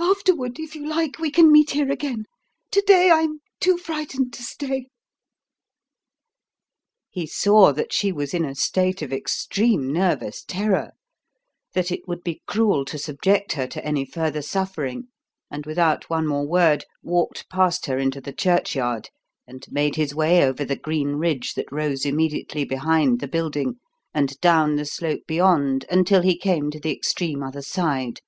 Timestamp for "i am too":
3.10-3.76